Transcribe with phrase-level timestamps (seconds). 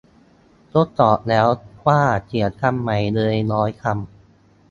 [0.73, 1.47] ทดสอบแล้ว
[1.87, 4.07] ว่าเขียนคำใหม่เลยร้อยคำ